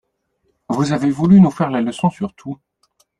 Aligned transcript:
Vous 0.67 0.93
avez 0.93 1.11
voulu 1.11 1.39
nous 1.39 1.51
faire 1.51 1.69
la 1.69 1.79
leçon 1.79 2.09
sur 2.09 2.33
tout. 2.33 2.57